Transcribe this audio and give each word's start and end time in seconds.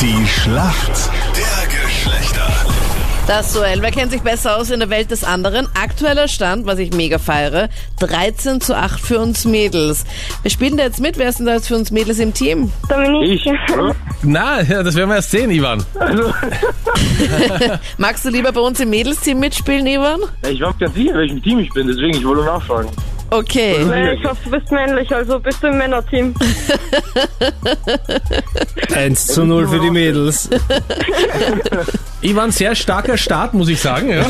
Die 0.00 0.26
Schlacht 0.26 1.10
der 1.36 1.66
Geschlechter. 1.66 2.46
Das 3.26 3.52
Duell. 3.52 3.82
Wer 3.82 3.90
kennt 3.90 4.12
sich 4.12 4.22
besser 4.22 4.56
aus 4.56 4.70
in 4.70 4.78
der 4.80 4.90
Welt 4.90 5.10
des 5.10 5.24
anderen? 5.24 5.66
Aktueller 5.74 6.28
Stand, 6.28 6.66
was 6.66 6.78
ich 6.78 6.92
mega 6.92 7.18
feiere, 7.18 7.68
13 8.00 8.60
zu 8.60 8.76
8 8.76 9.00
für 9.00 9.18
uns 9.18 9.44
Mädels. 9.44 10.04
Wir 10.42 10.50
spielen 10.50 10.76
da 10.76 10.84
jetzt 10.84 11.00
mit. 11.00 11.18
Wer 11.18 11.28
ist 11.28 11.38
denn 11.38 11.46
da 11.46 11.54
jetzt 11.54 11.68
für 11.68 11.74
uns 11.76 11.90
Mädels 11.90 12.18
im 12.20 12.32
Team? 12.32 12.72
Ich? 12.84 12.88
Dominik. 12.88 13.44
Ja? 13.44 13.94
Na, 14.22 14.62
ja, 14.62 14.82
das 14.82 14.94
werden 14.94 15.10
wir 15.10 15.16
erst 15.16 15.30
sehen, 15.30 15.50
Ivan. 15.50 15.84
Also, 15.98 16.32
Magst 17.98 18.24
du 18.24 18.30
lieber 18.30 18.52
bei 18.52 18.60
uns 18.60 18.80
im 18.80 18.90
Mädelsteam 18.90 19.40
mitspielen, 19.40 19.86
Ivan? 19.86 20.20
ich 20.48 20.60
war 20.60 20.72
ganz 20.74 20.94
sicher, 20.94 21.14
welchem 21.14 21.42
Team 21.42 21.58
ich 21.58 21.70
bin, 21.70 21.86
deswegen 21.86 22.16
ich 22.16 22.24
wollte 22.24 22.44
nachfragen. 22.44 22.88
Okay. 23.30 23.76
Äh, 23.90 24.14
Ich 24.14 24.24
hoffe, 24.24 24.36
du 24.44 24.50
bist 24.50 24.70
männlich, 24.72 25.14
also 25.14 25.38
bist 25.38 25.62
du 25.62 25.68
im 25.68 25.78
Männerteam. 25.78 26.34
1 28.94 29.26
zu 29.26 29.44
0 29.44 29.68
für 29.68 29.80
die 29.80 29.90
Mädels. 29.90 30.48
Ivan, 32.22 32.50
sehr 32.50 32.74
starker 32.74 33.16
Start, 33.16 33.54
muss 33.54 33.68
ich 33.68 33.80
sagen. 33.80 34.10
Ja. 34.10 34.24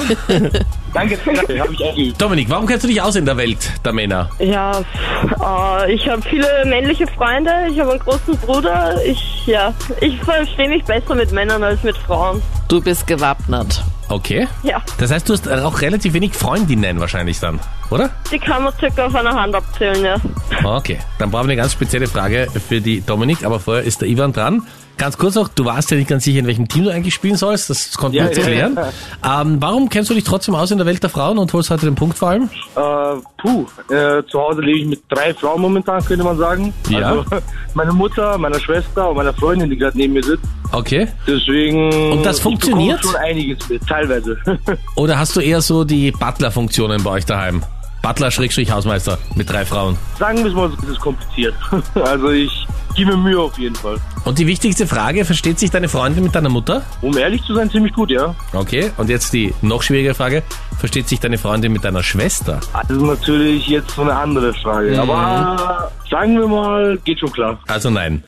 Danke, 0.93 1.19
danke, 1.25 1.61
habe 1.61 1.73
ich 1.73 1.85
eingeübt. 1.85 2.21
Dominik, 2.21 2.51
warum 2.51 2.67
kennst 2.67 2.85
du 2.85 2.89
dich 2.89 3.01
aus 3.01 3.17
in 3.17 3.25
der 3.25 3.37
Welt 3.37 3.59
der 3.85 3.93
Männer? 3.93 4.31
Ja, 4.39 4.81
äh, 4.81 5.93
ich 5.93 6.09
habe 6.09 6.23
viele 6.23 6.49
männliche 6.67 7.07
Freunde, 7.07 7.51
ich 7.71 7.79
habe 7.81 7.93
einen 7.93 8.01
großen 8.01 8.37
Bruder. 8.39 8.97
Ich, 9.05 9.47
ja, 9.47 9.73
ich 10.01 10.19
verstehe 10.21 10.69
mich 10.69 10.85
besser 10.85 11.15
mit 11.15 11.33
Männern 11.33 11.63
als 11.63 11.83
mit 11.83 11.97
Frauen. 11.97 12.43
Du 12.69 12.81
bist 12.81 13.07
gewappnet. 13.07 13.83
Okay. 14.11 14.49
Ja, 14.63 14.83
Das 14.99 15.11
heißt, 15.11 15.29
du 15.29 15.35
hast 15.35 15.49
auch 15.49 15.81
relativ 15.83 16.15
wenig 16.15 16.33
Freundinnen 16.35 16.99
wahrscheinlich 16.99 17.41
dann, 17.41 17.61
oder? 17.91 18.11
die 18.31 18.39
kann 18.39 18.65
man 18.65 18.73
circa 18.79 19.07
auf 19.07 19.15
einer 19.15 19.35
Hand 19.35 19.55
abzählen, 19.55 20.05
ja. 20.05 20.17
Okay, 20.65 20.99
dann 21.19 21.31
brauchen 21.31 21.47
wir 21.47 21.53
eine 21.53 21.63
ganz 21.63 21.73
spezielle 21.73 22.07
Frage 22.07 22.49
für 22.69 22.81
die 22.81 23.01
Dominik, 23.01 23.45
aber 23.45 23.61
vorher 23.61 23.85
ist 23.85 24.01
der 24.01 24.09
Ivan 24.09 24.33
dran. 24.33 24.63
Ganz 24.99 25.17
kurz 25.17 25.37
noch, 25.37 25.47
du 25.47 25.65
warst 25.65 25.93
ja 25.93 25.97
nicht 25.97 26.09
ganz 26.09 26.25
sicher, 26.25 26.41
in 26.41 26.49
welchem 26.49 26.67
Team 26.67 26.83
du 26.85 26.91
eigentlich 26.91 27.15
spielen 27.15 27.37
sollst, 27.37 27.71
das 27.71 27.97
konnten 27.97 28.15
wir 28.15 28.23
Ja, 28.23 28.27
jetzt 28.27 28.39
ja, 28.39 28.45
klären. 28.45 28.77
Ähm, 29.25 29.57
warum 29.61 29.89
kennst 29.89 30.11
du 30.11 30.15
dich 30.15 30.25
trotzdem 30.25 30.57
aus 30.57 30.73
in 30.73 30.79
der 30.79 30.89
Welt 30.89 31.01
der 31.01 31.09
Frauen 31.09 31.39
und 31.39 31.53
holst 31.53 31.71
heute 31.71 31.87
den 31.87 31.95
Punkt 31.95 32.19
vor 32.19 32.31
allem? 32.31 32.51
Äh, 32.75 33.21
puh, 33.41 33.67
äh, 33.95 34.25
zu 34.27 34.41
Hause 34.41 34.61
lebe 34.61 34.79
ich 34.81 34.87
mit 34.87 35.03
drei 35.09 35.33
Frauen 35.35 35.63
momentan, 35.63 36.05
könnte 36.05 36.25
man 36.25 36.37
sagen. 36.37 36.75
Ja. 36.89 37.11
Also, 37.11 37.25
meine 37.75 37.93
Mutter, 37.93 38.37
meine 38.39 38.59
Schwester 38.59 39.09
und 39.11 39.17
meine 39.17 39.33
Freundin, 39.33 39.71
die 39.71 39.77
gerade 39.77 39.97
neben 39.97 40.15
mir 40.15 40.25
sitzt. 40.25 40.45
Okay. 40.73 41.07
Deswegen. 41.29 42.11
Und 42.11 42.27
das 42.27 42.39
ich 42.39 42.43
funktioniert? 42.43 43.01
schon 43.01 43.15
einiges 43.15 43.69
mit, 43.69 43.87
teilweise. 43.87 44.37
Oder 44.97 45.17
hast 45.17 45.37
du 45.37 45.41
eher 45.41 45.61
so 45.61 45.85
die 45.85 46.11
Butler-Funktionen 46.11 47.05
bei 47.05 47.11
euch 47.11 47.25
daheim? 47.25 47.63
Butler-Hausmeister 48.03 49.19
mit 49.35 49.51
drei 49.51 49.65
Frauen. 49.65 49.97
Sagen 50.19 50.39
wir 50.39 50.47
es 50.47 50.55
mal, 50.55 50.71
es 50.83 50.89
ist 50.89 51.01
kompliziert. 51.01 51.55
also 51.95 52.31
ich 52.31 52.67
gebe 52.95 53.13
mir 53.13 53.17
Mühe 53.17 53.41
auf 53.41 53.59
jeden 53.59 53.75
Fall. 53.75 53.97
Und 54.25 54.39
die 54.39 54.47
wichtigste 54.47 54.87
Frage, 54.87 55.25
versteht 55.25 55.59
sich 55.59 55.71
deine 55.71 55.89
Freundin 55.89 56.25
mit 56.25 56.35
deiner 56.35 56.49
Mutter? 56.49 56.83
Um 57.01 57.17
ehrlich 57.17 57.43
zu 57.45 57.55
sein, 57.55 57.71
ziemlich 57.71 57.93
gut, 57.93 58.11
ja. 58.11 58.35
Okay, 58.53 58.91
und 58.97 59.09
jetzt 59.09 59.33
die 59.33 59.55
noch 59.63 59.83
schwierigere 59.83 60.15
Frage, 60.15 60.43
versteht 60.79 61.09
sich 61.09 61.21
deine 61.21 61.39
Freundin 61.39 61.73
mit 61.73 61.85
deiner 61.85 62.03
Schwester? 62.03 62.61
Das 62.73 62.91
ist 62.91 63.03
natürlich 63.03 63.69
jetzt 63.69 63.91
so 63.93 64.03
eine 64.03 64.15
andere 64.15 64.53
Frage. 64.55 64.91
Mhm. 64.91 65.01
Aber 65.01 65.93
sagen 66.11 66.39
wir 66.39 66.49
mal, 66.49 66.99
geht 67.05 67.21
schon 67.21 67.33
klar. 67.33 67.59
Also 67.69 67.91
nein. 67.91 68.25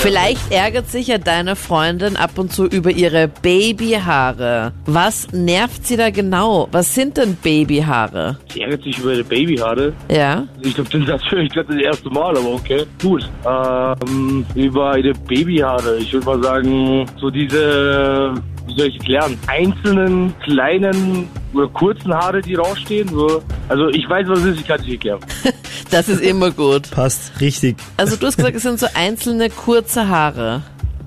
Vielleicht 0.00 0.52
ärgert 0.52 0.88
sich 0.88 1.08
ja 1.08 1.18
deine 1.18 1.56
Freundin 1.56 2.16
ab 2.16 2.38
und 2.38 2.52
zu 2.52 2.66
über 2.66 2.92
ihre 2.92 3.26
Babyhaare. 3.26 4.72
Was 4.86 5.32
nervt 5.32 5.88
sie 5.88 5.96
da 5.96 6.10
genau? 6.10 6.68
Was 6.70 6.94
sind 6.94 7.16
denn 7.16 7.36
Babyhaare? 7.42 8.38
Sie 8.48 8.60
ärgert 8.60 8.84
sich 8.84 8.96
über 8.98 9.12
ihre 9.12 9.24
Babyhaare. 9.24 9.92
Ja? 10.08 10.46
Ich 10.62 10.76
glaube, 10.76 10.88
den 10.90 11.04
Satz 11.04 11.22
höre 11.28 11.40
ich 11.40 11.52
gerade 11.52 11.74
das 11.74 11.82
erste 11.82 12.10
Mal, 12.10 12.36
aber 12.36 12.54
okay. 12.54 12.84
Gut. 13.02 13.28
Ähm, 13.44 14.46
über 14.54 14.96
ihre 14.96 15.14
Babyhaare. 15.14 15.96
Ich 15.98 16.12
würde 16.12 16.26
mal 16.26 16.42
sagen, 16.44 17.06
so 17.20 17.28
diese, 17.28 18.34
wie 18.68 18.76
soll 18.76 18.86
ich 18.86 18.98
erklären, 18.98 19.36
einzelnen 19.48 20.32
kleinen 20.44 21.28
kurzen 21.72 22.12
Haare, 22.12 22.40
die 22.40 22.54
rausstehen. 22.54 23.08
So. 23.08 23.42
Also 23.68 23.88
ich 23.88 24.08
weiß, 24.08 24.28
was 24.28 24.40
es 24.40 24.44
ist, 24.46 24.60
ich 24.60 24.66
kann 24.66 24.80
es 24.80 24.86
nicht 24.86 24.94
erklären. 24.94 25.20
Das 25.90 26.10
ist 26.10 26.20
immer 26.20 26.50
gut. 26.50 26.90
Passt, 26.90 27.40
richtig. 27.40 27.78
Also 27.96 28.16
du 28.16 28.26
hast 28.26 28.36
gesagt, 28.36 28.54
es 28.54 28.62
sind 28.62 28.78
so 28.78 28.88
einzelne 28.92 29.48
kurze 29.48 30.08
Haare. 30.08 30.62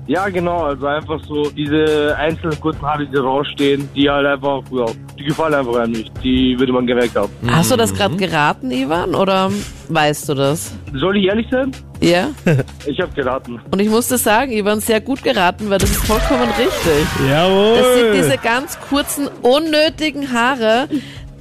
Ja, 0.06 0.28
genau, 0.28 0.64
also 0.64 0.86
einfach 0.86 1.20
so 1.28 1.48
diese 1.50 2.16
einzelnen 2.18 2.58
kurzen 2.60 2.82
Haare, 2.82 3.06
die 3.06 3.16
rausstehen, 3.16 3.88
die 3.94 4.10
halt 4.10 4.26
einfach, 4.26 4.62
ja, 4.72 4.86
die 5.16 5.24
gefallen 5.24 5.54
einfach 5.54 5.76
an 5.76 5.92
mich. 5.92 6.10
Die 6.24 6.58
würde 6.58 6.72
man 6.72 6.86
gemerkt 6.86 7.14
haben. 7.14 7.30
Hast 7.46 7.70
du 7.70 7.76
das 7.76 7.94
gerade 7.94 8.16
geraten, 8.16 8.72
Ivan, 8.72 9.14
oder 9.14 9.50
weißt 9.88 10.28
du 10.28 10.34
das? 10.34 10.74
Soll 10.94 11.18
ich 11.18 11.26
ehrlich 11.26 11.46
sein? 11.50 11.70
Ja? 12.00 12.30
Ich 12.84 13.00
habe 13.00 13.12
geraten. 13.12 13.60
Und 13.70 13.80
ich 13.80 13.88
musste 13.88 14.18
sagen, 14.18 14.50
Ivan, 14.50 14.80
sehr 14.80 15.00
gut 15.00 15.22
geraten, 15.22 15.70
weil 15.70 15.78
das 15.78 15.90
ist 15.90 16.04
vollkommen 16.04 16.48
richtig. 16.58 17.06
Jawohl. 17.30 17.76
Das 17.78 17.94
sind 17.94 18.14
diese 18.14 18.38
ganz 18.38 18.78
kurzen, 18.80 19.28
unnötigen 19.42 20.32
Haare, 20.32 20.88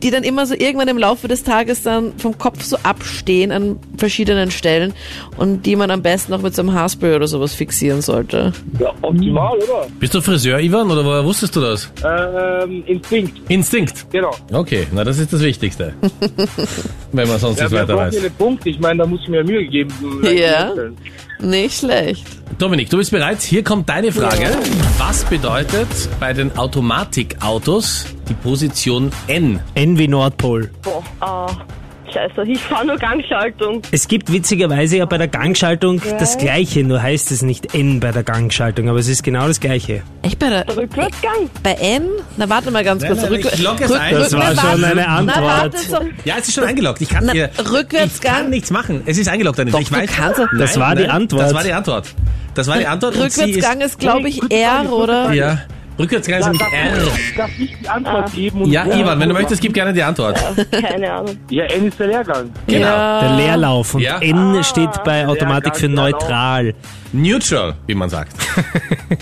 die 0.04 0.12
dann 0.12 0.24
immer 0.24 0.46
so 0.46 0.54
irgendwann 0.54 0.88
im 0.88 0.98
Laufe 0.98 1.28
des 1.28 1.44
Tages 1.44 1.84
dann 1.84 2.14
vom 2.18 2.38
Kopf 2.38 2.64
so 2.64 2.78
abstehen 2.84 3.52
an 3.52 3.80
verschiedenen 3.98 4.52
Stellen 4.52 4.94
und 5.38 5.66
die 5.66 5.76
man 5.76 5.92
am 5.92 6.02
besten 6.02 6.34
auch 6.34 6.42
mit 6.42 6.56
so 6.56 6.62
einem 6.62 6.74
Haarspray 6.74 7.16
oder 7.16 7.28
sowas 7.28 7.54
fixieren 7.54 8.02
sollte. 8.02 8.52
Ja, 8.80 8.92
optimal, 9.02 9.58
oder? 9.58 9.88
Bist 10.00 10.14
du 10.14 10.22
Friseur, 10.22 10.60
Ivan, 10.60 10.90
oder 10.92 11.06
woher 11.06 11.24
wusstest 11.26 11.56
du 11.56 11.62
das? 11.62 11.92
Ähm, 12.04 12.84
Instinkt, 12.88 13.40
Instinkt. 13.50 14.06
genau. 14.12 14.32
Okay, 14.52 14.88
na 14.92 15.04
das 15.04 15.20
ist 15.20 15.32
das 15.34 15.42
Wichtigste. 15.42 15.94
Wenn 17.12 17.28
man 17.28 17.40
sonst 17.40 17.58
Ja, 17.60 17.66
nicht 17.66 17.74
weiter 17.74 17.96
weiß. 17.98 18.14
hier 18.14 18.24
einen 18.26 18.34
Punkt. 18.36 18.66
Ich 18.66 18.80
meine, 18.80 19.00
da 19.04 19.06
muss 19.06 19.20
ich 19.24 19.28
mir 19.28 19.44
Mühe 19.44 19.66
geben. 19.68 19.94
um 20.02 20.24
Ja. 20.24 20.74
Nicht 21.42 21.80
schlecht. 21.80 22.24
Dominik, 22.60 22.90
du 22.90 22.98
bist 22.98 23.12
bereit? 23.12 23.42
Hier 23.42 23.64
kommt 23.64 23.90
deine 23.90 24.12
Frage. 24.12 24.50
Was 24.98 25.24
bedeutet 25.26 25.88
bei 26.20 26.34
den 26.34 26.56
Automatikautos 26.58 28.06
die 28.30 28.36
Position 28.36 29.12
N? 29.28 29.60
N 29.74 29.98
wie 29.98 30.08
Nordpol. 30.08 30.70
Boah, 30.84 31.04
ah, 31.20 31.48
scheiße, 32.12 32.44
ich 32.50 32.60
fahre 32.60 32.86
nur 32.88 32.98
Gangschaltung. 32.98 33.82
Es 33.92 34.08
gibt 34.08 34.32
witzigerweise 34.32 34.98
ja 34.98 35.06
bei 35.06 35.18
der 35.18 35.28
Gangschaltung 35.28 36.02
das 36.20 36.38
gleiche, 36.38 36.84
nur 36.84 37.02
heißt 37.02 37.32
es 37.32 37.42
nicht 37.42 37.74
N 37.76 38.00
bei 38.00 38.12
der 38.12 38.24
Gangschaltung, 38.24 38.90
aber 38.90 39.00
es 39.00 39.08
ist 39.08 39.24
genau 39.24 39.48
das 39.48 39.60
gleiche. 39.60 40.02
Echt 40.22 40.40
bei 40.40 40.50
der, 40.50 40.66
Rückwärtsgang. 40.76 41.50
bei 41.64 41.74
N? 41.74 42.04
Na 42.38 42.50
warte 42.50 42.72
mal 42.72 42.84
ganz 42.84 43.06
kurz. 43.06 43.22
nein, 43.22 43.34
ich 43.34 43.62
logge 43.64 43.84
es 43.86 43.92
ein. 43.92 44.14
Das 44.14 44.34
war 44.34 44.56
schon 44.56 44.84
eine 44.84 45.08
Antwort. 45.08 45.38
Na, 45.38 45.44
warte, 45.64 45.78
so. 45.78 45.98
Ja, 46.26 46.36
es 46.40 46.48
ist 46.48 46.56
schon 46.56 46.64
eingeloggt. 46.66 47.02
Ich 47.02 47.10
kann, 47.10 47.26
Na, 47.26 47.34
Rückwärtsgang? 47.34 48.10
Ich 48.10 48.22
kann 48.22 48.50
nichts 48.50 48.72
machen. 48.72 49.02
Es 49.06 49.18
ist 49.18 49.28
eingeloggt, 49.28 49.60
Anita. 49.60 49.78
Doch, 49.78 49.82
ich 49.84 49.90
du 49.90 49.96
weiß. 49.96 50.10
kannst- 50.16 50.42
Das 50.58 50.80
war 50.80 50.96
die 50.96 51.08
Antwort. 51.08 51.42
Das 51.44 51.54
war 51.54 51.64
die 51.64 51.74
Antwort. 51.74 52.08
Das 52.54 52.68
war 52.68 52.78
die 52.78 52.88
Antwort. 52.88 53.16
Rückwärtsgang 53.18 53.82
ist, 53.82 54.00
glaube 54.00 54.28
ich, 54.28 54.42
R, 54.52 54.92
oder? 54.92 55.32
Ja. 55.34 55.60
Rückwärtsgang 56.00 56.40
ist 56.40 56.46
nämlich 56.46 56.62
R. 56.62 56.98
Darf 57.38 57.50
ich 57.60 57.78
die 57.80 57.88
Antwort 57.88 58.34
geben? 58.34 58.62
und- 58.64 58.72
Ja, 58.72 58.86
Ivan, 58.86 59.20
wenn 59.20 59.30
du 59.30 59.36
möchtest, 59.36 59.62
gib 59.62 59.74
gerne 59.74 59.94
die 59.94 60.02
Antwort. 60.04 60.40
Keine 60.72 61.12
Ahnung. 61.14 61.38
Ja, 61.50 61.66
N 61.66 61.88
ist 61.88 62.00
der 62.00 62.08
Lehrgang. 62.08 62.50
Genau. 62.68 62.86
Ja. 62.88 63.22
Der 63.22 63.36
Leerlauf 63.38 63.94
und 63.96 64.02
Ja. 64.02 64.20
N 64.20 64.64
steht 64.64 64.90
bei 65.04 65.28
Automatik 65.28 65.76
für 65.76 65.88
Leergang, 65.88 66.06
genau. 66.08 66.20
neutral. 66.20 66.74
Neutral, 67.14 67.74
wie 67.88 67.96
man 67.96 68.10
sagt. 68.10 68.34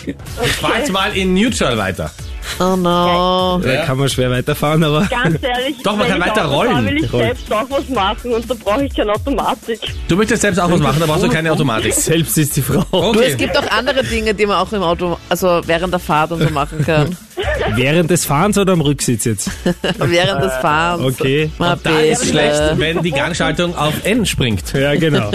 Ich 0.06 0.52
fahr 0.54 0.78
jetzt 0.78 0.92
mal 0.92 1.12
in 1.16 1.34
Neutral 1.34 1.78
weiter. 1.78 2.12
Oh 2.60 2.76
no. 2.76 3.60
Da 3.64 3.86
kann 3.86 3.98
man 3.98 4.10
schwer 4.10 4.30
weiterfahren, 4.32 4.84
aber 4.84 5.06
Ganz 5.10 5.42
ehrlich, 5.44 5.78
Doch, 5.84 5.96
man 5.96 6.02
wenn 6.08 6.20
kann 6.20 6.22
ich 6.22 6.28
weiter 6.28 6.46
Auto 6.46 6.56
rollen. 6.56 6.72
fahre, 6.72 6.86
will 6.86 7.04
ich 7.04 7.14
Rollen. 7.14 7.26
selbst 7.26 7.54
auch 7.54 7.66
was 7.70 7.90
machen 7.90 8.34
und 8.34 8.50
da 8.50 8.54
brauche 8.64 8.84
ich 8.86 8.96
keine 8.96 9.12
Automatik. 9.14 9.80
Du 10.08 10.16
möchtest 10.16 10.42
selbst 10.42 10.60
auch 10.60 10.72
was 10.72 10.80
machen, 10.80 11.00
da 11.00 11.06
brauchst 11.06 11.24
du 11.24 11.30
keine 11.30 11.52
Automatik. 11.52 11.94
selbst 11.96 12.38
ist 12.38 12.56
die 12.58 12.62
Frau. 12.62 12.84
Du, 12.92 12.98
Okay. 13.10 13.32
es 13.32 13.38
gibt 13.38 13.58
auch 13.58 13.70
andere 13.72 14.04
Dinge, 14.04 14.34
die 14.34 14.46
man 14.46 14.58
auch 14.58 14.72
im 14.74 14.84
Auto, 14.84 15.18
also 15.30 15.62
während 15.66 15.94
der 15.94 16.00
Fahrt 16.00 16.32
und 16.32 16.42
so 16.42 16.50
machen 16.50 16.84
kann. 16.86 17.16
Während 17.76 18.10
des 18.10 18.26
Fahrens 18.26 18.58
oder 18.58 18.74
am 18.74 18.82
Rücksitz 18.82 19.24
jetzt? 19.26 19.50
während 19.98 20.44
des 20.44 20.52
Fahrens. 20.56 21.04
Okay. 21.20 21.50
Na, 21.58 21.78
Da 21.82 22.00
ist 22.00 22.20
bitte. 22.22 22.32
schlecht, 22.34 22.62
wenn 22.78 23.02
die 23.02 23.12
Gangschaltung 23.12 23.78
auf 23.78 23.94
N 24.04 24.26
springt. 24.26 24.64
Ja, 24.74 24.96
genau. 24.96 25.32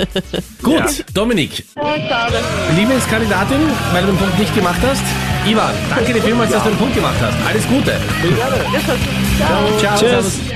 Gut, 0.62 1.04
Dominik, 1.14 1.64
Oh, 1.76 1.80
schade. 2.08 2.34
Lieblingskandidatin, 2.76 3.56
weil 3.92 4.02
du 4.02 4.08
den 4.08 4.16
Punkt 4.18 4.38
nicht 4.38 4.54
gemacht 4.54 4.80
hast. 4.86 5.02
Ivan, 5.46 5.74
danke 5.90 6.14
dir 6.14 6.22
vielmals, 6.22 6.50
dass 6.50 6.62
du 6.62 6.70
den 6.70 6.78
Punkt 6.78 6.94
gemacht 6.94 7.16
hast. 7.20 7.36
Alles 7.46 7.68
Gute. 7.68 8.00
Gerne. 8.22 8.64
Ciao. 9.78 9.96
Tschüss. 9.96 10.10
Servus. 10.10 10.53